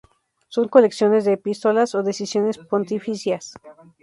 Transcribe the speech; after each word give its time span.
Son 0.49 0.67
colecciones 0.67 1.25
de 1.25 1.33
epístolas 1.33 1.93
o 1.93 2.01
decisiones 2.01 2.57
pontificias. 2.57 3.53